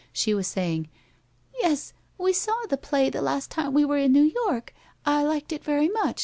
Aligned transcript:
She 0.11 0.33
was 0.33 0.47
saying: 0.47 0.89
"Yes, 1.59 1.93
we 2.17 2.33
saw 2.33 2.55
the 2.67 2.75
play 2.75 3.11
the 3.11 3.21
last 3.21 3.51
time 3.51 3.71
we 3.75 3.85
were 3.85 3.97
in 3.99 4.11
New 4.13 4.23
York. 4.47 4.73
I 5.05 5.21
liked 5.21 5.51
it 5.53 5.63
very 5.63 5.89
much. 5.89 6.19